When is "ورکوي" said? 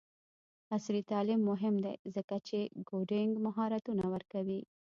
4.13-4.61